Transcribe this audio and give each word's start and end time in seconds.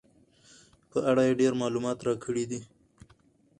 په 0.91 0.97
اړه 1.09 1.21
یې 1.27 1.37
ډېر 1.41 1.53
معلومات 1.61 1.97
راکړي 2.07 2.45
دي. 2.51 2.61